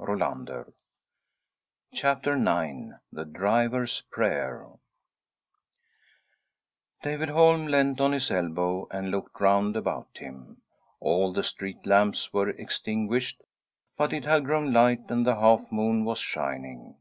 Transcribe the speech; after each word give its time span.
••1 0.18 0.48
THE 3.12 3.24
DRIVER 3.26 3.82
S 3.82 4.00
PRAYER 4.10 4.68
David 7.02 7.28
Holm 7.28 7.66
leant 7.66 8.00
on 8.00 8.12
his 8.12 8.30
elbow 8.30 8.88
and 8.90 9.10
looked 9.10 9.38
round 9.42 9.76
about 9.76 10.16
him. 10.16 10.62
All 11.00 11.34
the 11.34 11.42
street 11.42 11.84
lamps 11.84 12.32
were 12.32 12.48
extinguished, 12.48 13.42
but 13.98 14.14
it 14.14 14.24
had 14.24 14.46
grown 14.46 14.72
light, 14.72 15.02
and 15.10 15.26
the 15.26 15.36
half 15.36 15.70
moon 15.70 16.06
was 16.06 16.18
shining. 16.18 16.96